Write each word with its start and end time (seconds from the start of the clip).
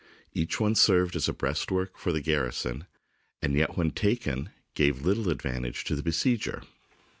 Each 0.33 0.57
served 0.77 1.15
as 1.15 1.29
a 1.29 1.33
breastwork 1.33 1.95
for 1.95 2.11
the 2.11 2.21
garrison, 2.23 2.87
and 3.39 3.53
yet 3.55 3.77
when 3.77 3.91
taken 3.91 4.49
gave 4.73 5.05
little 5.05 5.29
advantage 5.29 5.83
to 5.83 5.95
the 5.95 6.01
besieger. 6.01 6.63